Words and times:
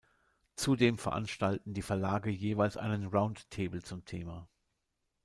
Zudem 0.55 0.97
veranstalten 0.97 1.75
die 1.75 1.83
Verlage 1.83 2.31
jeweils 2.31 2.75
einen 2.75 3.05
Roundtable 3.05 3.83
zum 3.83 4.03
Thema. 4.03 4.47